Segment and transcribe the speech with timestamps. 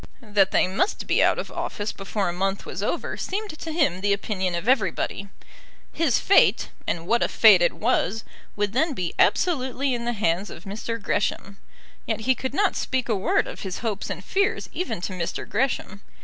[0.23, 4.01] That they must be out of office before a month was over seemed to him
[4.01, 5.29] the opinion of everybody.
[5.93, 8.23] His fate, and what a fate it was!
[8.55, 10.99] would then be absolutely in the hands of Mr.
[10.99, 11.57] Gresham.
[12.07, 15.47] Yet he could not speak a word of his hopes and fears even to Mr.
[15.47, 16.01] Gresham.